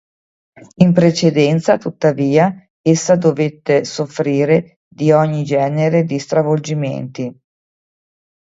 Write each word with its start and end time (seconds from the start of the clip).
In 0.77 0.93
precedenza, 0.93 1.77
tuttavia, 1.77 2.67
essa 2.81 3.15
dovette 3.15 3.85
soffrire 3.85 4.79
di 4.87 5.11
ogni 5.11 5.43
genere 5.43 6.05
di 6.05 6.17
stravolgimenti. 6.17 7.39